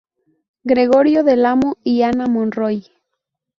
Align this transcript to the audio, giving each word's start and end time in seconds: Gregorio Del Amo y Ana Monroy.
Gregorio 0.63 1.23
Del 1.23 1.45
Amo 1.45 1.77
y 1.83 2.01
Ana 2.01 2.25
Monroy. 2.25 2.85